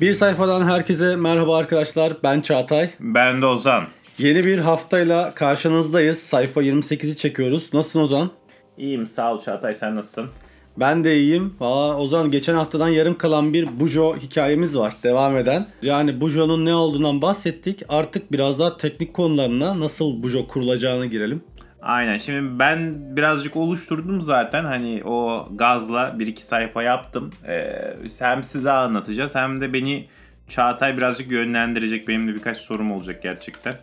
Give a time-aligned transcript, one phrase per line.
[0.00, 2.12] Bir sayfadan herkese merhaba arkadaşlar.
[2.22, 2.90] Ben Çağatay.
[3.00, 3.84] Ben de Ozan.
[4.18, 6.18] Yeni bir haftayla karşınızdayız.
[6.18, 7.74] Sayfa 28'i çekiyoruz.
[7.74, 8.30] Nasılsın Ozan?
[8.78, 10.26] İyiyim sağ ol Çağatay sen nasılsın?
[10.76, 11.54] Ben de iyiyim.
[11.60, 15.66] Valla Ozan geçen haftadan yarım kalan bir Bujo hikayemiz var devam eden.
[15.82, 17.82] Yani Bujo'nun ne olduğundan bahsettik.
[17.88, 21.42] Artık biraz daha teknik konularına nasıl Bujo kurulacağına girelim.
[21.86, 27.30] Aynen şimdi ben birazcık oluşturdum zaten hani o gazla bir iki sayfa yaptım.
[27.48, 30.08] Ee, hem size anlatacağız hem de beni
[30.48, 32.08] Çağatay birazcık yönlendirecek.
[32.08, 33.74] Benim de birkaç sorum olacak gerçekten.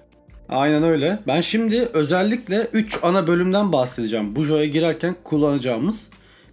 [0.50, 1.20] Aynen öyle.
[1.28, 4.36] Ben şimdi özellikle 3 ana bölümden bahsedeceğim.
[4.36, 6.10] Bujo'ya girerken kullanacağımız.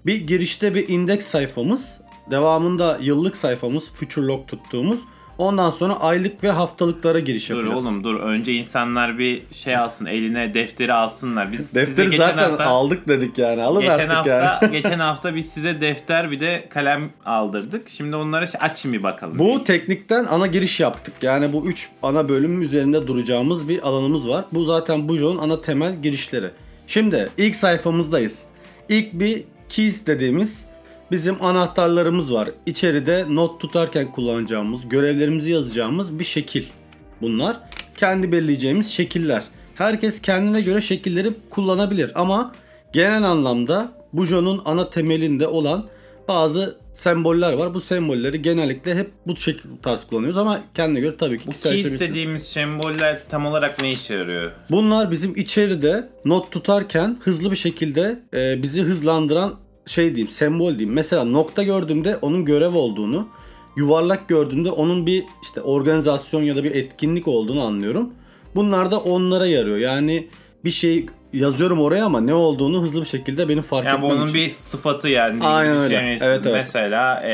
[0.07, 2.01] Bir girişte bir indeks sayfamız.
[2.31, 5.01] Devamında yıllık sayfamız Future Log tuttuğumuz.
[5.41, 7.87] Ondan sonra aylık ve haftalıklara giriş Dur yapacağız.
[7.87, 11.53] oğlum dur önce insanlar bir şey alsın eline defteri alsınlar.
[11.53, 13.62] Biz size Defteri geçen zaten hafta, aldık dedik yani.
[13.62, 14.73] Alıverdik Geçen hafta yani.
[14.83, 17.89] geçen hafta biz size defter bir de kalem aldırdık.
[17.89, 19.39] Şimdi onlara şey- açın bir bakalım.
[19.39, 21.14] Bu teknikten ana giriş yaptık.
[21.23, 24.45] Yani bu 3 ana bölüm üzerinde duracağımız bir alanımız var.
[24.53, 26.51] Bu zaten Bujo'nun ana temel girişleri.
[26.86, 28.45] Şimdi ilk sayfamızdayız.
[28.89, 30.67] İlk bir keys dediğimiz
[31.11, 32.48] bizim anahtarlarımız var.
[32.66, 36.64] İçeride not tutarken kullanacağımız, görevlerimizi yazacağımız bir şekil.
[37.22, 37.56] Bunlar
[37.97, 39.42] kendi belirleyeceğimiz şekiller.
[39.75, 42.55] Herkes kendine göre şekilleri kullanabilir ama
[42.92, 45.86] genel anlamda Bujo'nun ana temelinde olan
[46.28, 47.74] bazı semboller var.
[47.74, 52.00] Bu sembolleri genellikle hep bu şekil tarz kullanıyoruz ama kendine göre tabii ki Bu işleyebilirsin.
[52.00, 54.50] dediğimiz semboller tam olarak ne işe yarıyor?
[54.70, 59.55] Bunlar bizim içeride not tutarken hızlı bir şekilde e, bizi hızlandıran
[59.86, 60.92] şey diyeyim, sembol diyeyim.
[60.92, 63.28] Mesela nokta gördüğümde onun görev olduğunu,
[63.77, 68.11] yuvarlak gördüğümde onun bir işte organizasyon ya da bir etkinlik olduğunu anlıyorum.
[68.55, 69.77] Bunlar da onlara yarıyor.
[69.77, 70.28] Yani
[70.64, 74.19] bir şey yazıyorum oraya ama ne olduğunu hızlı bir şekilde benim fark Yani bu etmem
[74.19, 74.41] onun için.
[74.41, 75.45] bir sıfatı yani.
[75.45, 75.97] Aynen öyle.
[75.97, 76.41] Evet, evet.
[76.53, 77.33] Mesela e,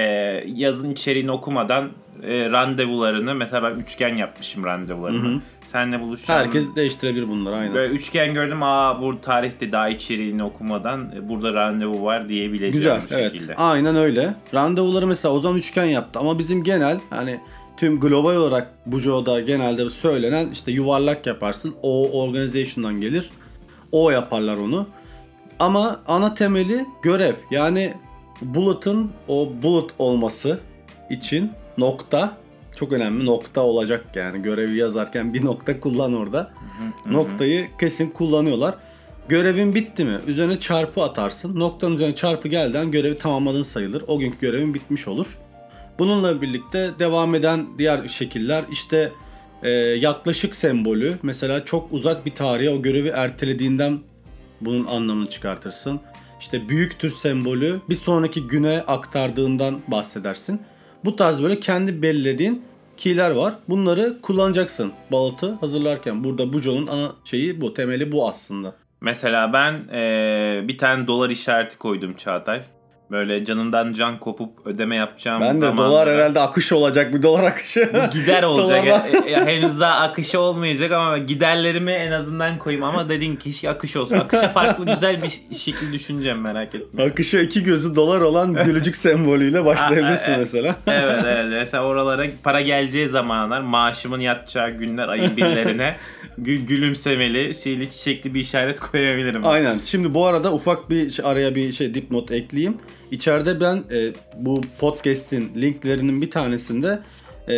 [0.55, 1.89] yazın içeriğini okumadan
[2.23, 5.43] e, randevularını mesela ben üçgen yapmışım randevularımı.
[5.67, 6.45] Seninle buluşacağım.
[6.45, 7.75] Herkes değiştirebilir bunları aynen.
[7.75, 13.01] Böyle üçgen gördüm aa bu tarihte daha içeriğini okumadan e, burada randevu var diyebileceğim Güzel
[13.11, 13.55] bu evet şekilde.
[13.55, 14.35] aynen öyle.
[14.55, 17.41] Randevuları mesela Ozan üçgen yaptı ama bizim genel hani
[17.77, 21.75] tüm global olarak Bujo'da genelde söylenen işte yuvarlak yaparsın.
[21.83, 23.31] O organization'dan gelir.
[23.93, 24.87] O yaparlar onu.
[25.59, 27.35] Ama ana temeli görev.
[27.51, 27.95] Yani
[28.43, 30.61] bullet'ın o bullet olması
[31.11, 32.37] için nokta
[32.77, 33.27] çok önemli.
[33.27, 34.43] Nokta olacak yani.
[34.43, 36.51] Görevi yazarken bir nokta kullan orada.
[37.07, 38.75] Noktayı kesin kullanıyorlar.
[39.29, 40.19] Görevin bitti mi?
[40.27, 41.61] Üzerine çarpı atarsın.
[41.61, 44.05] Noktanın üzerine çarpı gelden görevi tamamladın sayılır.
[44.07, 45.39] O günkü görevin bitmiş olur.
[45.99, 49.13] Bununla birlikte devam eden diğer şekiller işte
[49.63, 51.15] e, yaklaşık sembolü.
[51.23, 53.99] Mesela çok uzak bir tarihe o görevi ertelediğinden
[54.61, 56.01] bunun anlamını çıkartırsın.
[56.41, 60.61] İşte büyüktür sembolü bir sonraki güne aktardığından bahsedersin.
[61.05, 62.65] Bu tarz böyle kendi belirlediğin
[62.97, 63.55] key'ler var.
[63.69, 66.25] Bunları kullanacaksın balıtı hazırlarken.
[66.25, 68.75] Burada Bujo'nun ana şeyi bu, temeli bu aslında.
[69.01, 72.63] Mesela ben e, bir tane dolar işareti koydum Çağatay.
[73.11, 77.91] Böyle canımdan can kopup ödeme yapacağım Ben de dolar herhalde akış olacak bir dolar akışı.
[78.13, 78.85] gider olacak.
[78.87, 83.71] Dolarla- E, e, henüz daha akışı olmayacak ama giderlerimi en azından koyayım ama dedin keşke
[83.71, 84.17] akış olsun.
[84.17, 87.05] Akışa farklı güzel bir şekil düşüneceğim merak etme.
[87.05, 90.77] Akışa iki gözü dolar olan gülücük sembolüyle başlayabilirsin e- mesela.
[90.87, 95.97] evet evet mesela oralara para geleceği zamanlar maaşımın yatacağı günler ayın birlerine
[96.43, 99.47] gü- gülümsemeli şeyli çiçekli bir işaret koyabilirim.
[99.47, 99.79] Aynen.
[99.85, 102.77] Şimdi bu arada ufak bir araya bir şey dipnot ekleyeyim.
[103.11, 107.01] İçeride ben e, bu podcast'in linklerinin bir tanesinde
[107.49, 107.53] e,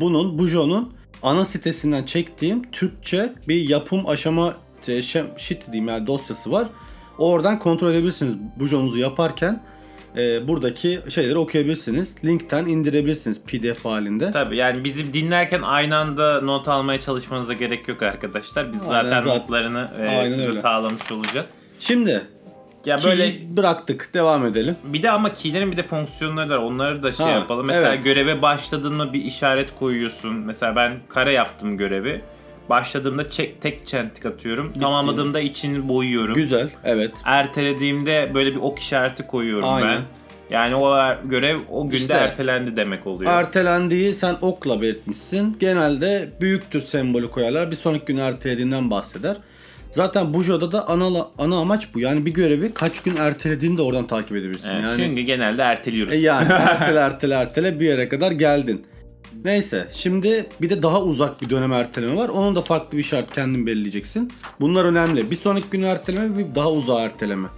[0.00, 4.54] bunun Bujo'nun ana sitesinden çektiğim Türkçe bir yapım aşama
[4.88, 6.66] e, sheet diyeyim yani dosyası var.
[7.18, 9.62] Oradan kontrol edebilirsiniz Bujo'nuzu yaparken
[10.16, 12.24] e, buradaki şeyleri okuyabilirsiniz.
[12.24, 14.30] Linkten indirebilirsiniz PDF halinde.
[14.30, 18.72] Tabii yani bizi dinlerken aynı anda not almaya çalışmanıza gerek yok arkadaşlar.
[18.72, 20.58] Biz Aynen, zaten, zaten- notlarını e, size öyle.
[20.58, 21.50] sağlamış olacağız.
[21.80, 22.22] Şimdi
[22.86, 24.10] Ya böyle böyle bıraktık.
[24.14, 24.76] Devam edelim.
[24.84, 26.56] bir de ama keylerin bir de fonksiyonları var.
[26.56, 27.66] Onları da şey Ha, yapalım.
[27.66, 28.04] Mesela evet.
[28.04, 30.34] göreve başladın mı bir işaret koyuyorsun.
[30.34, 32.20] Mesela ben kare yaptım görevi.
[32.70, 34.72] Başladığımda çek, tek çentik atıyorum.
[34.80, 36.34] Tamamladığımda içini boyuyorum.
[36.34, 36.70] Güzel.
[36.84, 37.10] Evet.
[37.24, 39.88] Ertelediğimde böyle bir ok işareti koyuyorum Aynen.
[39.88, 40.02] ben.
[40.56, 43.32] Yani o er- görev o günde İşte- ertelendi demek oluyor.
[43.32, 45.56] Ertelendiği sen okla belirtmişsin.
[45.60, 47.70] Genelde büyüktür sembolü koyarlar.
[47.70, 49.36] Bir sonraki gün ertelediğinden bahseder.
[49.90, 52.00] Zaten Bujo'da da ana, ana amaç bu.
[52.00, 54.68] Yani bir görevi kaç gün ertelediğini de oradan takip edebilirsin.
[54.68, 56.14] Evet, yani, Çünkü genelde erteliyoruz.
[56.14, 58.86] E yani ertele ertele ertele bir yere kadar geldin.
[59.44, 62.28] Neyse şimdi bir de daha uzak bir dönem erteleme var.
[62.28, 64.32] Onun da farklı bir şart kendin belirleyeceksin.
[64.60, 65.30] Bunlar önemli.
[65.30, 67.48] Bir sonraki gün erteleme ve daha uzağa erteleme.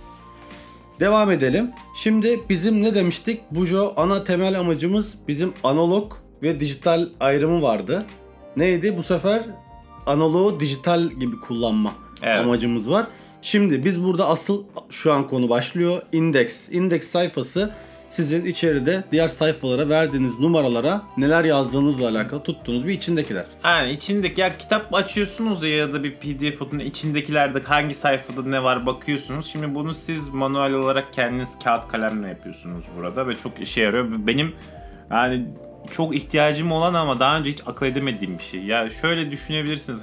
[1.00, 1.70] Devam edelim.
[1.96, 3.40] Şimdi bizim ne demiştik?
[3.50, 6.12] Bujo ana temel amacımız bizim analog
[6.43, 8.02] ve dijital ayrımı vardı.
[8.56, 8.96] Neydi?
[8.96, 9.40] Bu sefer
[10.06, 12.40] analogu dijital gibi kullanma Evet.
[12.40, 13.06] amacımız var.
[13.42, 16.02] Şimdi biz burada asıl şu an konu başlıyor.
[16.12, 16.69] Index.
[16.72, 17.70] Index sayfası
[18.12, 23.44] sizin içeride diğer sayfalara verdiğiniz numaralara neler yazdığınızla alakalı tuttuğunuz bir içindekiler.
[23.64, 28.86] Yani içindeki ya kitap açıyorsunuz ya, da bir pdf fotoğrafının içindekilerde hangi sayfada ne var
[28.86, 29.46] bakıyorsunuz.
[29.46, 34.06] Şimdi bunu siz manuel olarak kendiniz kağıt kalemle yapıyorsunuz burada ve çok işe yarıyor.
[34.26, 34.52] Benim
[35.10, 35.46] yani
[35.90, 38.60] çok ihtiyacım olan ama daha önce hiç akıl edemediğim bir şey.
[38.64, 40.02] Ya şöyle düşünebilirsiniz.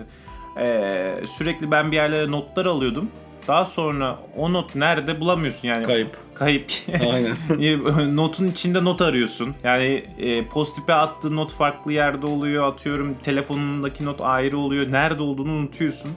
[0.58, 3.10] Ee, sürekli ben bir yerlere notlar alıyordum.
[3.48, 5.84] Daha sonra o not nerede bulamıyorsun yani.
[5.86, 6.18] Kayıp.
[6.34, 6.72] Kayıp.
[7.14, 8.16] Aynen.
[8.16, 9.56] Notun içinde not arıyorsun.
[9.64, 12.68] Yani e, postipe attığı not farklı yerde oluyor.
[12.68, 14.92] Atıyorum telefonundaki not ayrı oluyor.
[14.92, 16.12] Nerede olduğunu unutuyorsun.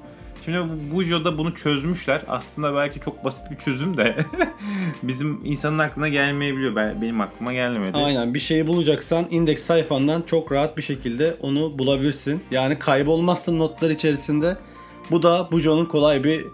[0.45, 2.23] Şimdi bu Bujo'da bunu çözmüşler.
[2.29, 4.17] Aslında belki çok basit bir çözüm de
[5.03, 6.77] bizim insanın aklına gelmeyebiliyor.
[6.77, 7.91] Ben, benim aklıma gelmedi.
[7.97, 12.43] Aynen bir şeyi bulacaksan index sayfandan çok rahat bir şekilde onu bulabilirsin.
[12.51, 14.57] Yani kaybolmazsın notlar içerisinde.
[15.11, 16.45] Bu da Bujo'nun kolay bir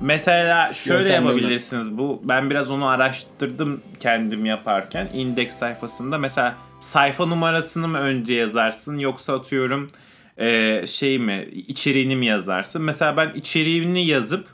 [0.00, 1.98] Mesela şöyle yapabilirsiniz.
[1.98, 5.08] Bu ben biraz onu araştırdım kendim yaparken.
[5.14, 9.90] Index sayfasında mesela sayfa numarasını mı önce yazarsın yoksa atıyorum
[10.38, 12.82] e, şey mi içeriğini mi yazarsın?
[12.82, 14.48] Mesela ben içeriğini yazıp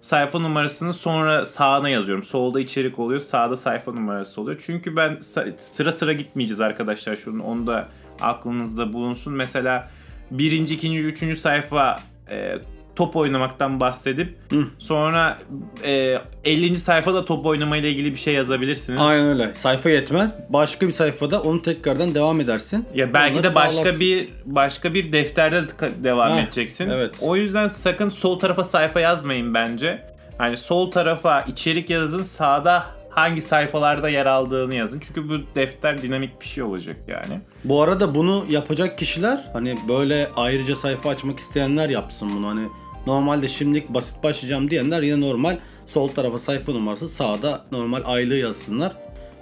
[0.00, 2.24] sayfa numarasını sonra sağına yazıyorum.
[2.24, 4.62] Solda içerik oluyor, sağda sayfa numarası oluyor.
[4.66, 5.18] Çünkü ben
[5.58, 7.16] sıra sıra gitmeyeceğiz arkadaşlar.
[7.16, 7.88] Şunu onu da
[8.20, 9.34] aklınızda bulunsun.
[9.34, 9.90] Mesela
[10.30, 12.00] birinci, ikinci, üçüncü sayfa
[12.30, 12.58] e,
[12.96, 14.38] top oynamaktan bahsedip
[14.78, 15.38] sonra
[15.84, 16.76] e, 50.
[16.76, 19.00] sayfada top oynamayla ilgili bir şey yazabilirsiniz.
[19.02, 19.52] Aynen öyle.
[19.54, 20.34] Sayfa yetmez.
[20.48, 22.86] Başka bir sayfada onu tekrardan devam edersin.
[22.94, 24.00] Ya belki Onları de başka bağlarsın.
[24.00, 25.62] bir başka bir defterde
[26.04, 26.90] devam Heh, edeceksin.
[26.90, 27.10] evet.
[27.20, 30.02] O yüzden sakın sol tarafa sayfa yazmayın bence.
[30.38, 35.00] Hani sol tarafa içerik yazın, sağda hangi sayfalarda yer aldığını yazın.
[35.00, 37.40] Çünkü bu defter dinamik bir şey olacak yani.
[37.64, 42.46] Bu arada bunu yapacak kişiler hani böyle ayrıca sayfa açmak isteyenler yapsın bunu.
[42.46, 42.68] Hani
[43.06, 48.92] normalde şimdilik basit başlayacağım diyenler yine normal sol tarafa sayfa numarası sağda normal aylığı yazsınlar.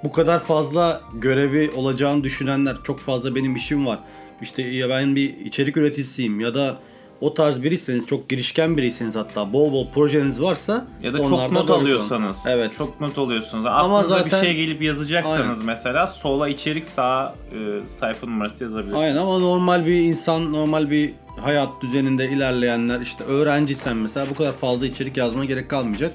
[0.04, 3.98] Bu kadar fazla görevi olacağını düşünenler çok fazla benim işim var.
[4.42, 6.76] İşte ya ben bir içerik üreticisiyim ya da
[7.20, 11.70] o tarz biriyseniz çok girişken biriyseniz hatta bol bol projeniz varsa Ya da çok not
[11.70, 12.38] alıyorsanız.
[12.48, 12.72] Evet.
[12.78, 13.66] Çok not alıyorsunuz.
[13.66, 15.64] Ama Aklınıza zaten- bir şey gelip yazacaksanız Aynen.
[15.66, 17.56] mesela sola içerik sağa e,
[17.96, 19.02] sayfa numarası yazabilirsiniz.
[19.02, 21.10] Aynen ama normal bir insan, normal bir
[21.40, 26.12] hayat düzeninde ilerleyenler işte öğrenciysen mesela bu kadar fazla içerik yazmaya gerek kalmayacak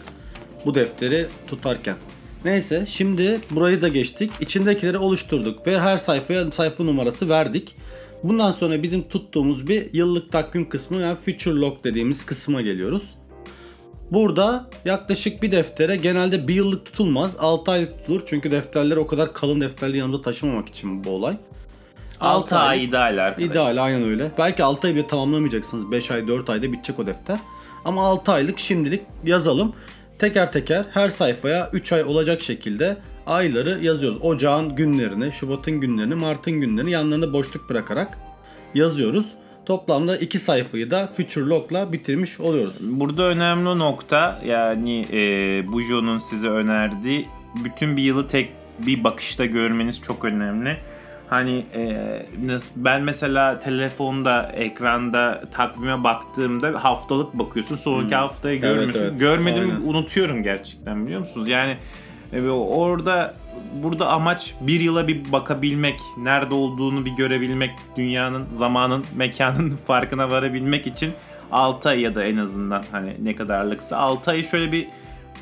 [0.66, 1.96] bu defteri tutarken.
[2.46, 4.32] Neyse şimdi burayı da geçtik.
[4.40, 7.76] İçindekileri oluşturduk ve her sayfaya sayfa numarası verdik.
[8.24, 13.16] Bundan sonra bizim tuttuğumuz bir yıllık takvim kısmı yani future log dediğimiz kısma geliyoruz.
[14.12, 19.34] Burada yaklaşık bir deftere genelde bir yıllık tutulmaz 6 aylık tutulur çünkü defterleri o kadar
[19.34, 21.38] kalın defterleri yanımda taşımamak için bu olay.
[22.20, 22.84] 6 Altı ay ay.
[22.86, 23.52] ideal arkadaşlar.
[23.52, 24.31] İdeal aynen öyle.
[24.38, 25.92] Belki 6 ay bile tamamlamayacaksınız.
[25.92, 27.40] 5 ay 4 ayda bitecek o defter.
[27.86, 29.74] Ama 6 aylık şimdilik yazalım.
[30.19, 32.98] Teker teker her sayfaya 3 ay olacak şekilde
[33.28, 34.18] ayları yazıyoruz.
[34.22, 38.18] Ocağın günlerini, Şubat'ın günlerini, Mart'ın günlerini yanlarında boşluk bırakarak
[38.75, 39.25] yazıyoruz.
[39.66, 42.75] Toplamda 2 sayfayı da Future Log'la bitirmiş oluyoruz.
[42.81, 45.18] Burada önemli nokta yani e,
[45.68, 47.28] Bujo'nun size önerdiği
[47.64, 50.78] bütün bir yılı tek bir bakışta görmeniz çok önemli.
[51.30, 52.26] Hani e,
[52.76, 58.66] ben mesela telefonda ekranda takvime baktığımda haftalık bakıyorsun sonraki haftayı Hmm.
[58.68, 59.02] Evet, görmüyorsun.
[59.09, 59.19] evet.
[59.19, 59.90] Görmedim Aynen.
[59.90, 61.47] unutuyorum gerçekten biliyor musunuz?
[61.47, 61.78] Yani
[62.49, 63.33] orada
[63.83, 70.87] burada amaç bir yıla bir bakabilmek, nerede olduğunu bir görebilmek, dünyanın, zamanın, mekanın farkına varabilmek
[70.87, 71.13] için
[71.52, 74.87] 6 ay ya da en azından hani ne kadarlıksa 6 ayı şöyle bir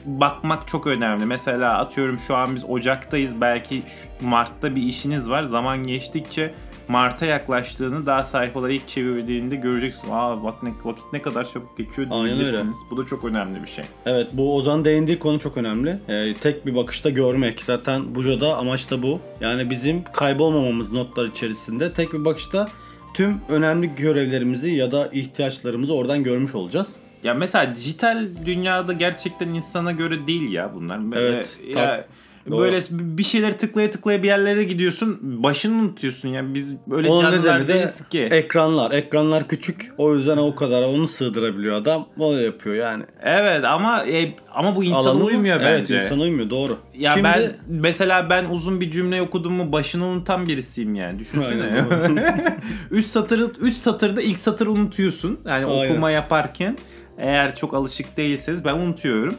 [0.05, 1.25] bakmak çok önemli.
[1.25, 3.41] Mesela atıyorum şu an biz Ocak'tayız.
[3.41, 3.83] Belki
[4.21, 5.43] Mart'ta bir işiniz var.
[5.43, 6.53] Zaman geçtikçe
[6.91, 10.07] Mart'a yaklaştığını daha sayfaları ilk çevirdiğinde göreceksin.
[10.11, 12.77] Aa bak ne, vakit ne kadar çabuk geçiyor diyebilirsiniz.
[12.91, 13.85] Bu da çok önemli bir şey.
[14.05, 15.99] Evet bu Ozan değindiği konu çok önemli.
[16.09, 17.63] Ee, tek bir bakışta görmek.
[17.63, 19.19] Zaten Bujo'da amaç da bu.
[19.41, 22.69] Yani bizim kaybolmamamız notlar içerisinde tek bir bakışta
[23.13, 26.95] tüm önemli görevlerimizi ya da ihtiyaçlarımızı oradan görmüş olacağız.
[27.23, 30.99] Ya mesela dijital dünyada gerçekten insana göre değil ya bunlar.
[31.15, 32.09] Evet, ya, tak-
[32.49, 32.59] doğru.
[32.59, 35.19] böyle bir şeyleri tıklaya tıklaya bir yerlere gidiyorsun.
[35.43, 36.53] Başını unutuyorsun ya.
[36.53, 38.21] Biz öyle Onun canlılar değiliz ki.
[38.21, 38.91] ekranlar.
[38.91, 39.91] Ekranlar küçük.
[39.97, 42.07] O yüzden o kadar onu sığdırabiliyor adam.
[42.19, 43.03] O yapıyor yani.
[43.23, 46.03] Evet ama e, ama bu insana Alanı- uymuyor Evet bence.
[46.03, 46.77] insana uymuyor doğru.
[46.97, 51.19] Ya Şimdi, ben mesela ben uzun bir cümle okudum mu başını unutan birisiyim yani.
[51.19, 51.63] Düşünsene.
[51.63, 52.59] Aynen,
[52.91, 55.39] 3 satırı 3 satırda ilk satırı unutuyorsun.
[55.47, 55.91] Yani Aynen.
[55.91, 56.77] okuma yaparken
[57.17, 59.35] eğer çok alışık değilseniz ben unutuyorum.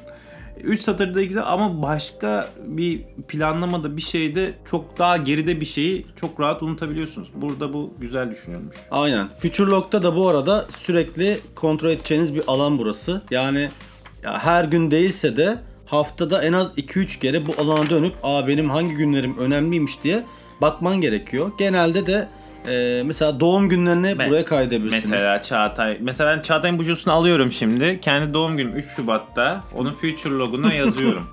[0.63, 6.41] 3 satırda güzel ama başka bir planlamada bir şeyde çok daha geride bir şeyi çok
[6.41, 7.29] rahat unutabiliyorsunuz.
[7.35, 8.77] Burada bu güzel düşünülmüş.
[8.91, 9.29] Aynen.
[9.29, 13.23] Future Lock'ta da bu arada sürekli kontrol edeceğiniz bir alan burası.
[13.31, 13.71] Yani
[14.23, 18.71] ya her gün değilse de haftada en az 2-3 kere bu alana dönüp aa benim
[18.71, 20.25] hangi günlerim önemliymiş diye
[20.61, 21.51] bakman gerekiyor.
[21.59, 22.29] Genelde de
[22.69, 25.11] e, mesela doğum günlerini Ben- buraya kaydedebilirsiniz.
[25.11, 25.99] Mesela Çağatay.
[26.01, 27.99] Mesela ben Çağatay'ın bujosunu alıyorum şimdi.
[28.03, 29.63] Kendi doğum günüm 3 Şubat'ta.
[29.77, 31.29] Onu Future loguna yazıyorum.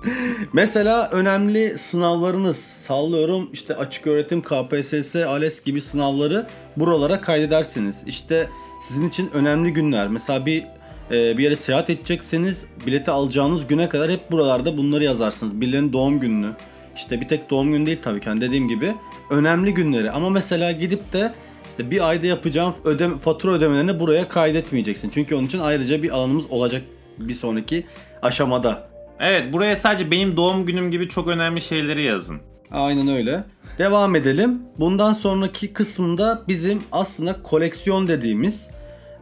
[0.52, 6.46] Mesela önemli sınavlarınız sallıyorum işte açık öğretim KPSS, ALES gibi sınavları
[6.76, 8.02] buralara kaydedersiniz.
[8.06, 8.48] İşte
[8.82, 10.08] sizin için önemli günler.
[10.08, 10.62] Mesela bir
[11.10, 15.60] e, bir yere seyahat edecekseniz bileti alacağınız güne kadar hep buralarda bunları yazarsınız.
[15.60, 16.50] Birilerinin doğum gününü.
[16.96, 18.94] İşte bir tek doğum günü değil tabii ki hani dediğim gibi
[19.30, 20.10] önemli günleri.
[20.10, 21.32] Ama mesela gidip de
[21.70, 25.10] işte bir ayda yapacağın ödeme, fatura ödemelerini buraya kaydetmeyeceksin.
[25.10, 26.82] Çünkü onun için ayrıca bir alanımız olacak
[27.18, 27.86] bir sonraki
[28.22, 28.88] aşamada.
[29.20, 32.40] evet buraya sadece benim doğum günüm gibi çok önemli şeyleri yazın.
[32.70, 33.44] Aynen öyle.
[33.78, 34.62] Devam edelim.
[34.78, 38.68] Bundan sonraki kısmında bizim aslında koleksiyon dediğimiz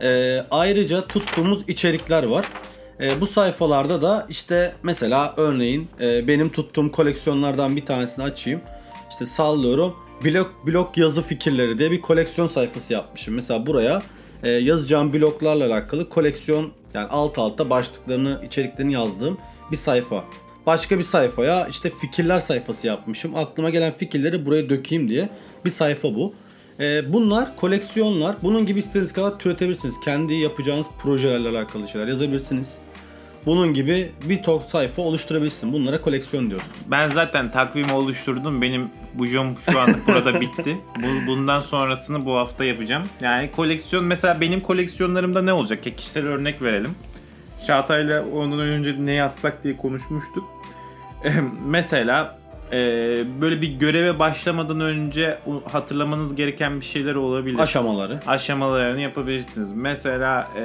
[0.03, 2.47] e, ayrıca tuttuğumuz içerikler var.
[3.01, 8.61] E, bu sayfalarda da işte mesela örneğin e, benim tuttuğum koleksiyonlardan bir tanesini açayım.
[9.11, 13.35] İşte sallıyorum blok blok yazı fikirleri diye bir koleksiyon sayfası yapmışım.
[13.35, 14.03] Mesela buraya
[14.43, 19.39] e, yazacağım bloklarla alakalı koleksiyon yani alt alta başlıklarını içeriklerini yazdığım
[19.73, 20.25] bir sayfa.
[20.67, 23.37] Başka bir sayfaya işte fikirler sayfası yapmışım.
[23.37, 25.29] Aklıma gelen fikirleri buraya dökeyim diye
[25.65, 26.35] bir sayfa bu.
[26.81, 28.37] Ee, bunlar koleksiyonlar.
[28.43, 29.95] Bunun gibi istediğiniz kadar türetebilirsiniz.
[30.05, 32.79] Kendi yapacağınız projelerle alakalı şeyler yazabilirsiniz.
[33.49, 35.73] Bunun gibi bir tok sayfa oluşturabilirsiniz.
[35.73, 36.67] Bunlara koleksiyon diyoruz.
[36.87, 38.63] Ben zaten takvimi oluşturdum.
[38.63, 40.77] Benim bujom şu anlık burada bitti.
[40.97, 43.03] Bu, bundan sonrasını bu hafta yapacağım.
[43.21, 45.87] Yani koleksiyon mesela benim koleksiyonlarımda ne olacak?
[45.87, 46.91] Ya kişisel örnek verelim.
[47.67, 50.45] Çağatay'la ondan önce ne yazsak diye konuşmuştuk.
[51.67, 52.39] mesela
[52.73, 52.77] e,
[53.41, 55.39] böyle bir göreve başlamadan önce
[55.73, 57.59] hatırlamanız gereken bir şeyler olabilir.
[57.59, 58.21] Aşamaları.
[58.27, 59.73] aşamalarını yapabilirsiniz.
[59.73, 60.63] Mesela e,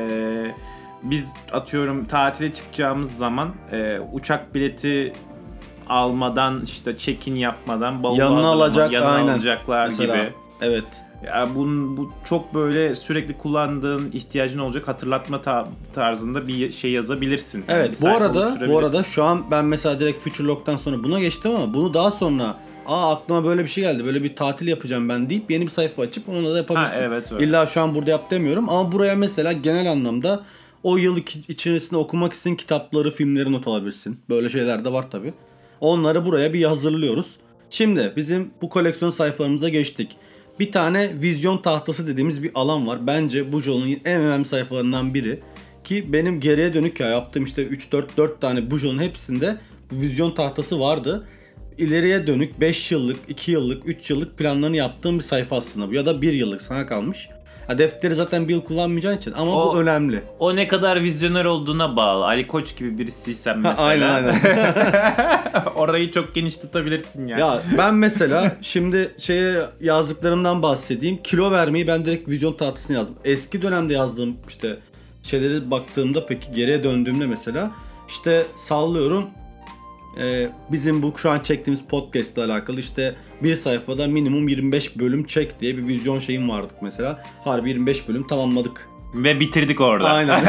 [1.03, 5.13] biz atıyorum tatile çıkacağımız zaman e, uçak bileti
[5.89, 9.31] almadan işte check-in yapmadan bavul Yanına alacak, yanına aynen.
[9.33, 10.15] alacaklar Mesela.
[10.15, 10.29] gibi.
[10.62, 10.86] Evet.
[11.25, 17.63] Ya bunun bu çok böyle sürekli kullandığın ihtiyacın olacak hatırlatma ta- tarzında bir şey yazabilirsin.
[17.67, 21.03] Yani Evet bu sayfa arada bu arada şu an ben mesela direkt Future Lock'tan sonra
[21.03, 22.57] buna geçtim ama bunu daha sonra
[22.88, 24.05] aa aklıma böyle bir şey geldi.
[24.05, 26.98] Böyle bir tatil yapacağım ben deyip yeni bir sayfa açıp onu da yapabilirsin.
[27.00, 27.45] Ha, evet, öyle.
[27.45, 30.43] İlla şu an burada yap demiyorum ama buraya mesela genel anlamda
[30.83, 34.19] o yıl içerisinde okumak istediğin kitapları, filmleri not alabilirsin.
[34.29, 35.33] Böyle şeyler de var tabi.
[35.81, 37.37] Onları buraya bir hazırlıyoruz.
[37.69, 40.17] Şimdi bizim bu koleksiyon sayfalarımıza geçtik.
[40.59, 43.07] Bir tane vizyon tahtası dediğimiz bir alan var.
[43.07, 45.39] Bence bu Joel'un en önemli sayfalarından biri.
[45.83, 49.57] Ki benim geriye dönük ya yaptığım işte 3-4-4 tane bu Joel'un hepsinde
[49.91, 51.27] bu vizyon tahtası vardı.
[51.77, 55.93] İleriye dönük 5 yıllık, 2 yıllık, 3 yıllık planlarını yaptığım bir sayfa aslında bu.
[55.93, 57.29] Ya da 1 yıllık sana kalmış.
[57.67, 60.24] Ha, defteri zaten bir yıl kullanmayacağın için ama O- bu önemli.
[60.39, 62.25] O ne kadar vizyoner olduğuna bağlı.
[62.25, 63.88] Ali Koç gibi birisiysen mesela.
[63.88, 64.36] aynen aynen.
[65.75, 67.41] orayı çok geniş tutabilirsin yani.
[67.41, 71.17] Ya ben mesela şimdi şeye yazdıklarımdan bahsedeyim.
[71.24, 73.15] Kilo vermeyi ben direkt vizyon tahtasına yazdım.
[73.25, 74.77] Eski dönemde yazdığım işte
[75.24, 77.72] şeyleri baktığımda peki geriye döndüğümde mesela
[78.10, 79.27] işte sallıyorum
[80.20, 85.24] e, bizim bu şu an çektiğimiz podcast ile alakalı işte bir sayfada minimum 25 bölüm
[85.24, 87.24] çek diye bir vizyon şeyim vardı mesela.
[87.43, 88.89] Harbi 25 bölüm tamamladık.
[89.13, 90.10] Ve bitirdik orada.
[90.10, 90.46] Aynen.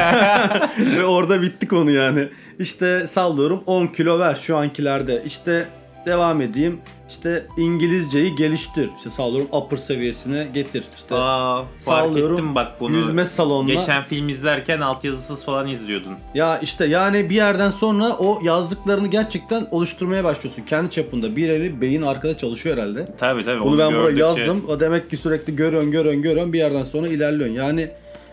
[0.97, 2.29] Ve orada bittik onu yani.
[2.59, 5.23] İşte sallıyorum 10 kilo ver şu ankilerde.
[5.27, 5.69] İşte
[6.07, 6.79] devam edeyim.
[7.09, 8.91] İşte İngilizceyi geliştir.
[8.97, 10.85] İşte sallıyorum upper seviyesine getir.
[10.97, 12.97] İşte Aa, fark sallıyorum ettim bak bunu.
[12.97, 13.75] yüzme salonuna.
[13.75, 16.15] Geçen film izlerken altyazısız falan izliyordun.
[16.35, 20.63] Ya işte yani bir yerden sonra o yazdıklarını gerçekten oluşturmaya başlıyorsun.
[20.63, 21.37] Kendi çapında.
[21.37, 23.09] Bir eli beyin arkada çalışıyor herhalde.
[23.19, 23.61] Tabii tabii.
[23.61, 24.65] Bunu onu ben buraya yazdım.
[24.69, 26.53] O demek ki sürekli görüyorsun, görüyorsun, görüyorsun.
[26.53, 27.55] Bir yerden sonra ilerliyorsun.
[27.55, 27.89] Yani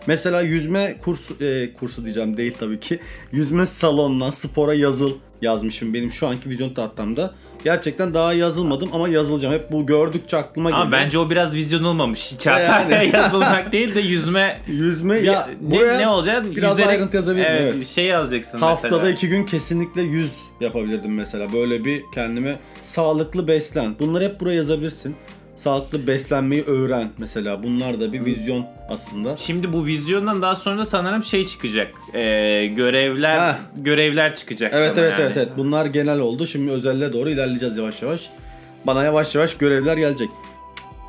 [0.06, 2.98] mesela yüzme kursu, e, kursu diyeceğim değil tabii ki.
[3.32, 5.12] Yüzme salonuna, spora yazıl
[5.42, 7.34] yazmışım benim şu anki vizyon tahtamda.
[7.64, 9.54] Gerçekten daha yazılmadım ama yazılacağım.
[9.54, 10.82] Hep bu gördükçe aklıma geliyor.
[10.86, 12.38] Ama bence o biraz vizyon olmamış.
[12.38, 13.10] Çağatay'la Yani.
[13.16, 16.44] yazılmak değil de yüzme yüzme ya ne, buraya ne olacak?
[16.56, 17.86] biraz Yüzerek- ayrıntı yazabilirim, Evet, evet.
[17.86, 19.10] şey yazacaksın Haftada mesela.
[19.12, 21.52] iki gün kesinlikle yüz yapabilirdim mesela.
[21.52, 23.94] Böyle bir kendime sağlıklı beslen.
[23.98, 25.16] Bunları hep buraya yazabilirsin.
[25.62, 27.62] Sağlıklı beslenmeyi öğren mesela.
[27.62, 29.36] Bunlar da bir vizyon aslında.
[29.36, 31.94] Şimdi bu vizyondan daha sonra sanırım şey çıkacak.
[32.14, 33.56] Ee, görevler Heh.
[33.76, 35.26] görevler çıkacak Evet sana evet yani.
[35.26, 35.48] evet evet.
[35.56, 36.46] Bunlar genel oldu.
[36.46, 38.30] Şimdi özelle doğru ilerleyeceğiz yavaş yavaş.
[38.86, 40.28] Bana yavaş yavaş görevler gelecek.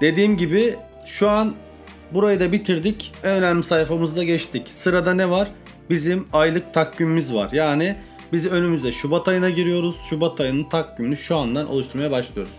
[0.02, 1.54] Dediğim gibi şu an
[2.12, 3.12] burayı da bitirdik.
[3.24, 4.68] En önemli sayfamızda geçtik.
[4.70, 5.48] Sırada ne var?
[5.90, 7.50] Bizim aylık takvimimiz var.
[7.52, 7.96] Yani
[8.34, 9.96] Biz önümüzde Şubat ayına giriyoruz.
[10.10, 12.54] Şubat ayının takvimini şu andan oluşturmaya başlıyoruz.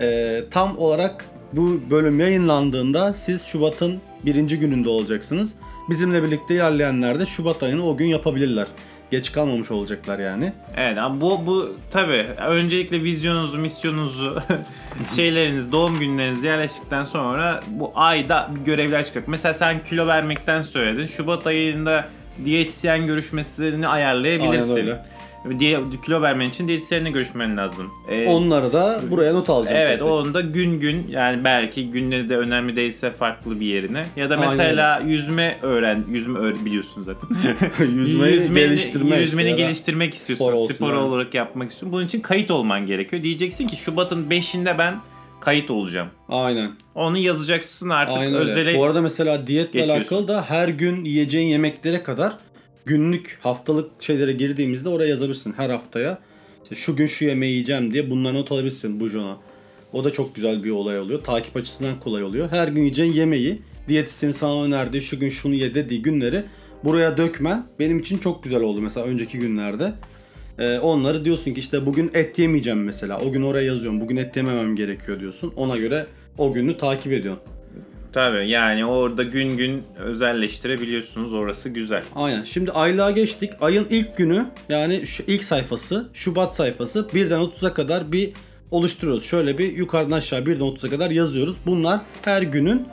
[0.00, 5.54] Ee, tam olarak bu bölüm yayınlandığında siz Şubat'ın birinci gününde olacaksınız.
[5.90, 8.66] Bizimle birlikte ilerleyenler de Şubat ayını o gün yapabilirler.
[9.10, 10.52] Geç kalmamış olacaklar yani.
[10.76, 14.40] Evet ama bu bu tabi öncelikle vizyonunuzu, misyonunuzu,
[15.16, 19.28] şeyleriniz, doğum günleriniz yerleştikten sonra bu ayda görevler çıkacak.
[19.28, 21.06] Mesela sen kilo vermekten söyledin.
[21.06, 22.08] Şubat ayında
[22.44, 24.70] diyetisyen görüşmesini ayarlayabilirsin.
[24.70, 25.02] Aynen öyle.
[25.58, 27.90] Diye, kilo vermen için diyetisyenle görüşmen lazım.
[28.08, 29.80] Ee, Onları da buraya not alacağım.
[29.80, 34.06] Evet tek onu da gün gün yani belki günleri de önemli değilse farklı bir yerine.
[34.16, 37.28] Ya da Aynen mesela yüzme öğren, yüzme öğren biliyorsun zaten.
[37.96, 40.44] Yüzmeyi geliştirme yüzmeni işte geliştirmek istiyorsun.
[40.44, 40.96] spor Spor, olsun yani.
[40.96, 41.92] olarak yapmak istiyorsun.
[41.92, 43.22] Bunun için kayıt olman gerekiyor.
[43.22, 45.00] Diyeceksin ki Şubat'ın 5'inde ben
[45.40, 46.08] kayıt olacağım.
[46.28, 46.70] Aynen.
[46.94, 48.50] Onu yazacaksın artık Aynen öyle.
[48.50, 48.78] özele.
[48.78, 50.00] Bu arada mesela diyetle geçiyorsun.
[50.16, 52.32] alakalı da her gün yiyeceğin yemeklere kadar
[52.86, 56.18] günlük haftalık şeylere girdiğimizde oraya yazabilirsin her haftaya.
[56.62, 59.38] İşte şu gün şu yemeği yiyeceğim diye bunları not alabilirsin bujona.
[59.92, 61.24] O da çok güzel bir olay oluyor.
[61.24, 62.50] Takip açısından kolay oluyor.
[62.50, 66.44] Her gün yiyeceğin yemeği diyetisyenin sana önerdiği şu gün şunu ye dediği günleri
[66.84, 69.92] buraya dökmen benim için çok güzel oldu mesela önceki günlerde.
[70.58, 73.20] Ee, onları diyorsun ki işte bugün et yemeyeceğim mesela.
[73.20, 74.00] O gün oraya yazıyorum.
[74.00, 75.52] Bugün et yememem gerekiyor diyorsun.
[75.56, 76.06] Ona göre
[76.38, 77.51] o günü takip ediyorsun.
[78.12, 81.34] Tabii yani orada gün gün özelleştirebiliyorsunuz.
[81.34, 82.02] Orası güzel.
[82.14, 82.44] Aynen.
[82.44, 83.52] Şimdi aylığa geçtik.
[83.60, 88.32] Ayın ilk günü yani şu ilk sayfası Şubat sayfası 1'den 30'a kadar bir
[88.70, 89.24] oluşturuyoruz.
[89.24, 91.56] Şöyle bir yukarıdan aşağı 1'den 30'a kadar yazıyoruz.
[91.66, 92.86] Bunlar her günün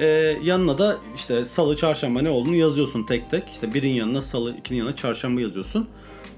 [0.00, 3.44] e, yanına da işte salı, çarşamba ne olduğunu yazıyorsun tek tek.
[3.52, 5.88] İşte birin yanına salı, ikinin yanına çarşamba yazıyorsun.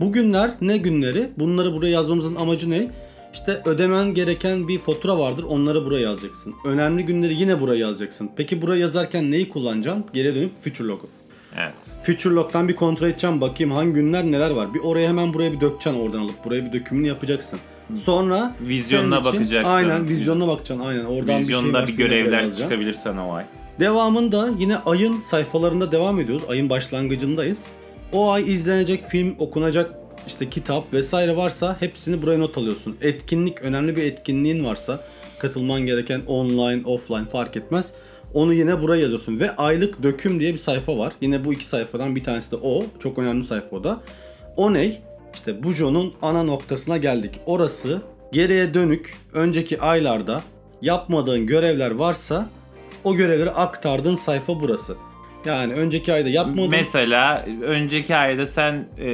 [0.01, 1.31] Bugünler ne günleri?
[1.39, 2.91] Bunları buraya yazmamızın amacı ne?
[3.37, 5.45] İşte ödemen gereken bir fatura vardır.
[5.49, 6.55] Onları buraya yazacaksın.
[6.65, 8.31] Önemli günleri yine buraya yazacaksın.
[8.37, 10.05] Peki buraya yazarken neyi kullanacaksın?
[10.13, 11.09] Geriye dönüp future log'u.
[11.57, 11.75] Evet.
[12.03, 14.75] Future Log'dan bir kontrol edeceğim bakayım hangi günler neler var.
[14.75, 17.59] Bir oraya hemen buraya bir dökeceksin oradan alıp buraya bir dökümünü yapacaksın.
[17.95, 19.71] Sonra Vizyonuna için- bakacaksın.
[19.71, 21.05] Aynen vizyonuna bakacaksın aynen.
[21.05, 23.45] Oradan Vizyonda bir, bir, şey buraya görevler çıkabilir sana o ay.
[23.81, 26.45] Devamında yine ayın sayfalarında devam ediyoruz.
[26.49, 27.65] Ayın başlangıcındayız.
[28.13, 32.97] O ay izlenecek film, okunacak işte kitap vesaire varsa hepsini buraya not alıyorsun.
[33.01, 35.05] Etkinlik, önemli bir etkinliğin varsa
[35.39, 37.93] katılman gereken online, offline fark etmez.
[38.35, 41.13] Onu yine buraya yazıyorsun ve aylık döküm diye bir sayfa var.
[41.21, 42.85] Yine bu iki sayfadan bir tanesi de o.
[42.99, 44.01] Çok önemli sayfa o da.
[44.57, 45.03] O ne?
[45.35, 47.41] İşte Bujo'nun ana noktasına geldik.
[47.47, 50.43] Orası geriye dönük önceki aylarda
[50.83, 52.49] yapmadığın görevler varsa
[53.05, 54.97] o görevleri aktardığın sayfa burası.
[55.47, 56.71] Yani önceki ayda yapmadın.
[56.71, 59.09] Mesela önceki ayda sen e,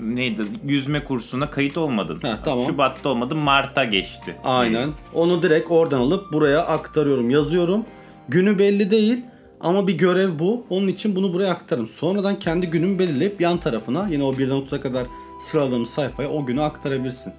[0.00, 2.18] neydi yüzme kursuna kayıt olmadın.
[2.22, 2.66] Heh, tamam.
[2.66, 4.34] Şubat'ta olmadın Mart'a geçti.
[4.44, 4.88] Aynen.
[5.14, 7.84] Onu direkt oradan alıp buraya aktarıyorum, yazıyorum.
[8.28, 9.18] Günü belli değil
[9.60, 10.66] ama bir görev bu.
[10.70, 11.88] Onun için bunu buraya aktarım.
[11.88, 15.06] Sonradan kendi günümü belirleyip yan tarafına yine o 1'den 30'a kadar
[15.40, 17.32] sıraladığımız sayfaya o günü aktarabilirsin.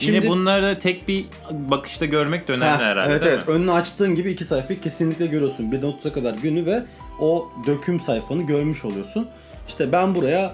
[0.00, 3.48] Yine bunları tek bir bakışta görmek de önemli Heh, herhalde Evet evet.
[3.48, 3.54] mi?
[3.54, 5.64] Önünü açtığın gibi iki sayfayı kesinlikle görüyorsun.
[5.64, 6.82] 1'den 30'a kadar günü ve
[7.20, 9.28] o döküm sayfanı görmüş oluyorsun.
[9.68, 10.52] İşte ben buraya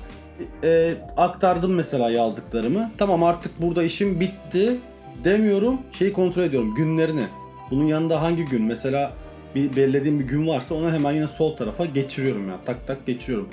[0.65, 2.91] e, aktardım mesela yazdıklarımı.
[2.99, 4.77] Tamam artık burada işim bitti
[5.25, 5.81] demiyorum.
[5.93, 7.25] Şeyi kontrol ediyorum günlerini.
[7.71, 9.13] Bunun yanında hangi gün mesela
[9.55, 12.57] bir belirlediğim bir gün varsa onu hemen yine sol tarafa geçiriyorum ya.
[12.65, 13.49] Tak tak geçiriyorum.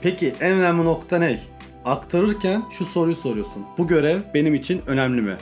[0.00, 1.38] Peki en önemli nokta ne?
[1.84, 3.66] Aktarırken şu soruyu soruyorsun.
[3.78, 5.36] Bu görev benim için önemli mi?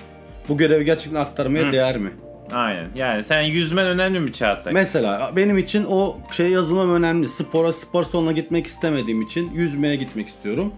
[0.49, 1.73] Bu görevi gerçekten aktarmaya Hı.
[1.73, 2.11] değer mi?
[2.53, 2.89] Aynen.
[2.95, 4.73] Yani sen yüzmen önemli mi Çağatay?
[4.73, 7.29] Mesela benim için o şey yazılmam önemli.
[7.29, 10.73] Spora spor salonuna gitmek istemediğim için yüzmeye gitmek istiyorum.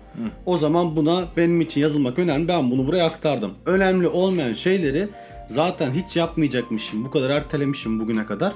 [0.47, 2.49] O zaman buna benim için yazılmak önemli.
[2.49, 3.55] Ben bunu buraya aktardım.
[3.67, 5.09] Önemli olmayan şeyleri
[5.47, 7.05] zaten hiç yapmayacakmışım.
[7.05, 8.53] Bu kadar ertelemişim bugüne kadar.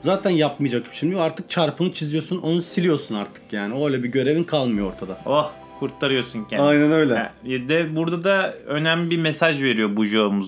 [0.00, 1.18] Zaten yapmayacakmışım.
[1.18, 3.84] Artık çarpını çiziyorsun, onu siliyorsun artık yani.
[3.84, 5.18] Öyle bir görevin kalmıyor ortada.
[5.26, 6.66] Oh kurtarıyorsun kendini.
[6.66, 7.14] Aynen öyle.
[7.14, 10.04] Ha, De burada da önemli bir mesaj veriyor bu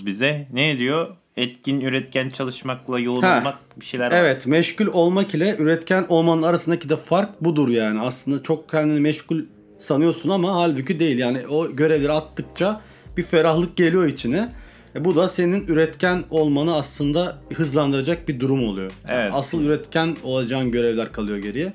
[0.06, 0.48] bize.
[0.52, 1.16] Ne diyor?
[1.40, 3.38] Etkin, üretken çalışmakla yoğun Ha.
[3.38, 4.16] olmak bir şeyler var.
[4.16, 8.00] Evet, meşgul olmak ile üretken olmanın arasındaki de fark budur yani.
[8.00, 9.40] Aslında çok kendini meşgul
[9.78, 11.18] sanıyorsun ama halbuki değil.
[11.18, 12.80] Yani o görevleri attıkça
[13.16, 14.52] bir ferahlık geliyor içine.
[14.96, 18.92] E bu da senin üretken olmanı aslında hızlandıracak bir durum oluyor.
[19.08, 19.32] Evet.
[19.34, 21.72] Asıl üretken olacağın görevler kalıyor geriye.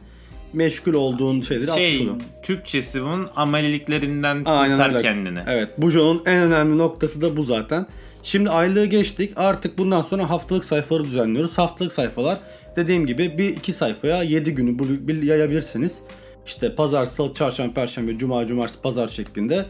[0.53, 2.15] Meşgul olduğun şeyleri Şey, oluyor.
[2.43, 5.01] Türkçesi bunun ameliliklerinden Aynen kurtar öyle.
[5.01, 5.39] kendini.
[5.47, 5.69] Evet.
[5.77, 7.87] Bujo'nun en önemli noktası da bu zaten.
[8.25, 9.33] Şimdi aylığı geçtik.
[9.35, 11.57] Artık bundan sonra haftalık sayfaları düzenliyoruz.
[11.57, 12.37] Haftalık sayfalar
[12.75, 15.99] dediğim gibi bir iki sayfaya 7 günü yayabilirsiniz.
[16.45, 19.65] İşte pazar, salı, çarşamba, perşembe, cuma, cumartesi, pazar şeklinde.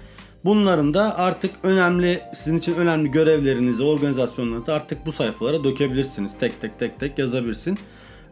[0.46, 6.32] Bunların da artık önemli, sizin için önemli görevlerinizi, organizasyonlarınızı artık bu sayfalara dökebilirsiniz.
[6.40, 7.78] Tek tek tek tek yazabilirsin.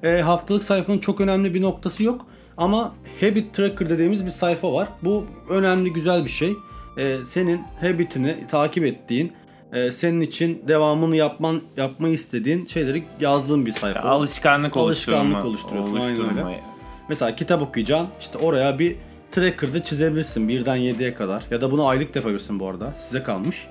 [0.04, 2.26] E, haftalık sayfanın çok önemli bir noktası yok.
[2.58, 4.88] Ama Habit Tracker dediğimiz bir sayfa var.
[5.02, 6.54] Bu önemli güzel bir şey.
[6.98, 9.32] Ee, senin habitini takip ettiğin,
[9.74, 14.00] e, senin için devamını yapman yapmayı istediğin şeyleri yazdığın bir sayfa.
[14.00, 16.64] Alışkanlık, Alışkanlık oluşturma, oluşturuyorsun, aynen öyle.
[17.10, 18.08] Mesela kitap okuyacaksın.
[18.20, 18.96] işte oraya bir
[19.32, 21.44] tracker'da çizebilirsin birden 7'ye kadar.
[21.52, 22.94] Ya da bunu aylık yapabilirsin bu arada.
[23.00, 23.68] Size kalmış.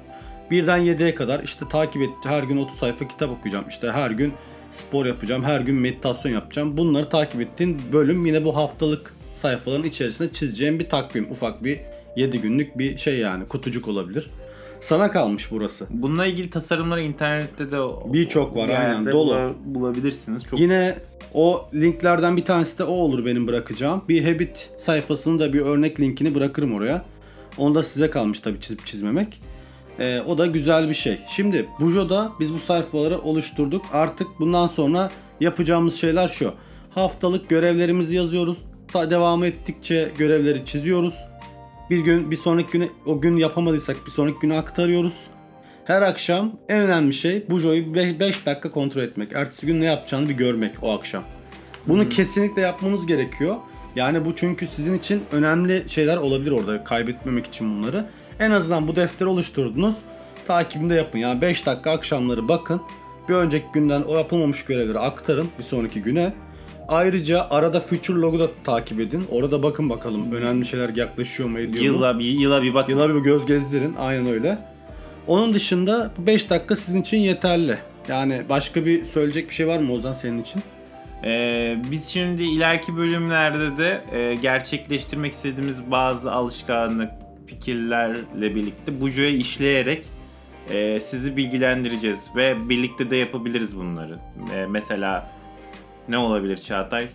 [0.50, 2.10] Birden 7'ye kadar işte takip et.
[2.24, 3.64] Her gün 30 sayfa kitap okuyacağım.
[3.68, 4.32] İşte her gün
[4.70, 5.44] spor yapacağım.
[5.44, 6.76] Her gün meditasyon yapacağım.
[6.76, 11.30] Bunları takip ettiğin bölüm yine bu haftalık sayfaların içerisinde çizeceğim bir takvim.
[11.30, 11.80] Ufak bir
[12.16, 13.48] 7 günlük bir şey yani.
[13.48, 14.30] Kutucuk olabilir.
[14.82, 15.86] Sana kalmış burası.
[15.90, 17.76] Bununla ilgili tasarımları internette de
[18.12, 19.32] Birçok var, aynen, dolu.
[19.34, 20.44] bula- bulabilirsiniz.
[20.44, 20.98] Çok Yine
[21.34, 24.02] o linklerden bir tanesi de o olur benim bırakacağım.
[24.08, 27.04] Bir Habit sayfasının da bir örnek linkini bırakırım oraya.
[27.58, 29.40] Onu da size kalmış tabii çizip çizmemek.
[29.98, 31.18] Ee, o da güzel bir şey.
[31.28, 33.82] Şimdi Bujo'da biz bu sayfaları oluşturduk.
[33.92, 36.52] Artık bundan sonra yapacağımız şeyler şu.
[36.90, 38.58] Haftalık görevlerimizi yazıyoruz.
[38.92, 41.14] Ta devam ettikçe görevleri çiziyoruz.
[41.90, 45.26] Bir gün bir sonraki güne o gün yapamadıysak bir sonraki güne aktarıyoruz.
[45.84, 49.32] Her akşam en önemli şey Bujo'yu 5 dakika kontrol etmek.
[49.32, 51.24] Ertesi gün ne yapacağını bir görmek o akşam.
[51.86, 53.56] Bunu kesinlikle yapmanız gerekiyor.
[53.96, 58.06] Yani bu çünkü sizin için önemli şeyler olabilir orada kaybetmemek için bunları.
[58.38, 59.96] En azından bu defteri oluşturdunuz.
[60.46, 61.18] Takibini de yapın.
[61.18, 62.80] Yani 5 dakika akşamları bakın.
[63.28, 66.32] Bir önceki günden o yapılmamış görevleri aktarın bir sonraki güne.
[66.88, 69.24] Ayrıca arada future log'u da takip edin.
[69.30, 71.84] Orada bakın bakalım önemli şeyler yaklaşıyor mu ediyor mu.
[71.84, 72.88] yıla bir yıla bir bak.
[72.88, 73.94] Yıla bir göz gezdirin.
[73.98, 74.58] Aynen öyle.
[75.26, 77.78] Onun dışında 5 dakika sizin için yeterli.
[78.08, 80.62] Yani başka bir söyleyecek bir şey var mı Ozan senin için?
[81.24, 87.10] Ee, biz şimdi ileriki bölümlerde de e, gerçekleştirmek istediğimiz bazı alışkanlık
[87.46, 90.04] fikirlerle birlikte Bujo'ya işleyerek
[90.70, 94.18] e, sizi bilgilendireceğiz ve birlikte de yapabiliriz bunları.
[94.54, 95.30] E, mesela
[96.08, 97.04] ne olabilir Çağatay?
[97.04, 97.08] E,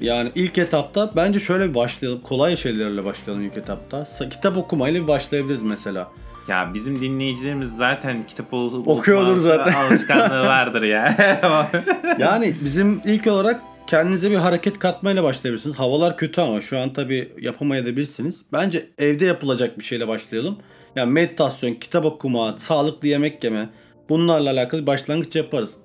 [0.00, 2.20] Yani ilk etapta bence şöyle bir başlayalım.
[2.20, 4.04] Kolay şeylerle başlayalım ilk etapta.
[4.30, 6.08] Kitap okumayla bir başlayabiliriz mesela.
[6.48, 9.72] ya bizim dinleyicilerimiz zaten kitap Okuyordur zaten.
[9.86, 11.16] alışkanlığı vardır ya.
[12.18, 15.78] Yani bizim ilk olarak kendinize bir hareket katmayla başlayabilirsiniz.
[15.78, 18.42] Havalar kötü ama şu an tabi yapamayabilirsiniz.
[18.52, 20.56] Bence evde yapılacak bir şeyle başlayalım.
[20.96, 23.68] Yani meditasyon, kitap okuma, sağlıklı yemek yeme
[24.08, 25.76] bunlarla alakalı başlangıç yaparız.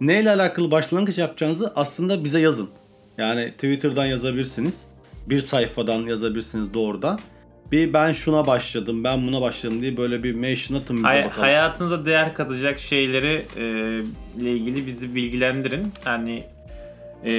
[0.00, 2.68] Neyle alakalı başlangıç yapacağınızı aslında bize yazın.
[3.18, 4.86] Yani Twitter'dan yazabilirsiniz.
[5.26, 7.18] Bir sayfadan yazabilirsiniz doğrudan.
[7.72, 11.42] Bir ben şuna başladım, ben buna başladım diye böyle bir mention atın bize Hay- bakalım.
[11.42, 13.62] hayatınıza değer katacak şeyleri e,
[14.40, 15.92] ile ilgili bizi bilgilendirin.
[16.06, 16.44] Yani
[17.24, 17.32] e,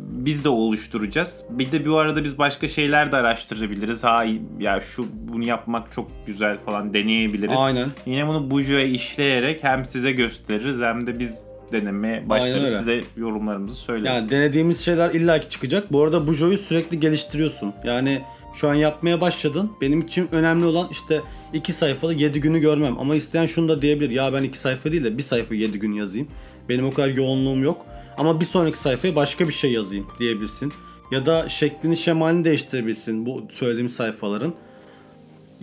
[0.00, 1.44] biz de oluşturacağız.
[1.50, 4.04] Bir de bu arada biz başka şeyler de araştırabiliriz.
[4.04, 4.24] Ha
[4.60, 7.56] ya şu bunu yapmak çok güzel falan deneyebiliriz.
[7.58, 7.88] Aynen.
[8.06, 12.76] Yine bunu Bujo'ya işleyerek hem size gösteririz hem de biz denemeye başlarız.
[12.78, 14.06] Size yorumlarımızı söyleriz.
[14.06, 15.92] Yani denediğimiz şeyler illaki çıkacak.
[15.92, 17.72] Bu arada bu joyu sürekli geliştiriyorsun.
[17.84, 18.22] Yani
[18.54, 19.72] şu an yapmaya başladın.
[19.80, 21.20] Benim için önemli olan işte
[21.52, 22.98] iki sayfalı 7 günü görmem.
[22.98, 24.10] Ama isteyen şunu da diyebilir.
[24.10, 26.28] Ya ben iki sayfa değil de bir sayfa 7 gün yazayım.
[26.68, 27.86] Benim o kadar yoğunluğum yok.
[28.16, 30.72] Ama bir sonraki sayfaya başka bir şey yazayım diyebilirsin.
[31.10, 34.54] Ya da şeklini şemalini değiştirebilirsin bu söylediğim sayfaların.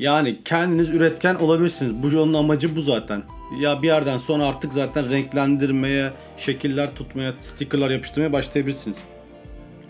[0.02, 2.04] Yani kendiniz üretken olabilirsiniz.
[2.04, 3.24] Bu yolun amacı bu zaten.
[3.60, 8.98] Ya bir yerden sonra artık zaten renklendirmeye, şekiller tutmaya, stickerlar yapıştırmaya başlayabilirsiniz.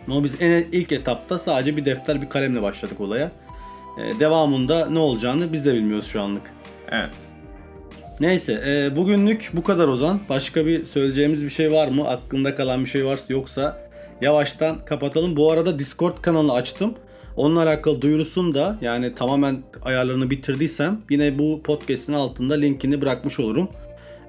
[0.07, 3.31] Ama biz en ilk etapta sadece bir defter bir kalemle başladık olaya.
[3.99, 6.53] Ee, devamında ne olacağını biz de bilmiyoruz şu anlık.
[6.91, 7.15] Evet.
[8.19, 10.19] Neyse e, bugünlük bu kadar Ozan.
[10.29, 12.07] Başka bir söyleyeceğimiz bir şey var mı?
[12.07, 13.89] Aklında kalan bir şey varsa yoksa
[14.21, 15.35] yavaştan kapatalım.
[15.35, 16.95] Bu arada Discord kanalını açtım.
[17.41, 23.69] Onunla alakalı duyurusunu da yani tamamen ayarlarını bitirdiysem yine bu podcast'in altında linkini bırakmış olurum.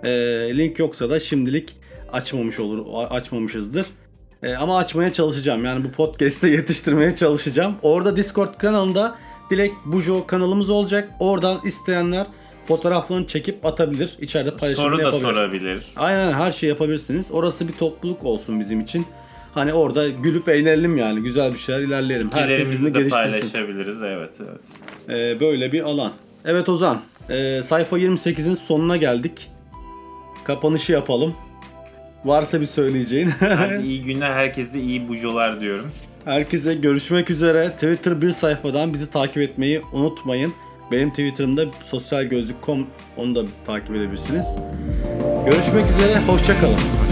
[0.04, 0.10] E,
[0.56, 1.76] link yoksa da şimdilik
[2.12, 3.86] açmamış olur açmamışızdır.
[4.42, 5.64] E, ama açmaya çalışacağım.
[5.64, 7.74] Yani bu podcast'te yetiştirmeye çalışacağım.
[7.82, 9.14] Orada Discord kanalında
[9.50, 11.10] direkt Bujo kanalımız olacak.
[11.20, 12.26] Oradan isteyenler
[12.64, 14.16] fotoğraflarını çekip atabilir.
[14.20, 15.22] İçeride paylaşım Soru da yapabilir.
[15.22, 15.84] sorabilir.
[15.96, 17.26] Aynen her şey yapabilirsiniz.
[17.30, 19.06] Orası bir topluluk olsun bizim için.
[19.54, 21.20] Hani orada gülüp eğlenelim yani.
[21.22, 22.30] Güzel bir şeyler ilerleyelim.
[22.32, 23.30] Herkes birbirini de geliştirsin.
[23.30, 24.02] paylaşabiliriz.
[24.02, 24.60] Evet evet.
[25.36, 26.12] Ee, böyle bir alan.
[26.44, 27.00] Evet Ozan.
[27.30, 29.50] e, sayfa 28'in sonuna geldik.
[30.44, 31.34] Kapanışı yapalım.
[32.24, 33.28] Varsa bir söyleyeceğin.
[33.40, 34.32] Hadi iyi günler.
[34.32, 35.86] Herkese iyi bujolar diyorum.
[36.24, 37.68] Herkese görüşmek üzere.
[37.70, 40.52] Twitter bir sayfadan bizi takip etmeyi unutmayın.
[40.92, 42.86] Benim Twitter'ımda sosyalgözlük.com
[43.16, 44.56] onu da takip edebilirsiniz.
[45.46, 46.20] Görüşmek üzere.
[46.26, 47.11] Hoşçakalın.